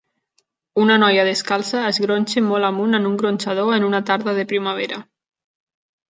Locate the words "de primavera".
4.39-4.99